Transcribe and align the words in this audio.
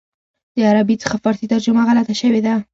د 0.55 0.57
عربي 0.69 0.95
څخه 1.03 1.15
فارسي 1.23 1.45
ترجمه 1.53 1.81
غلطه 1.87 2.13
شوې 2.21 2.41
ده. 2.45 2.53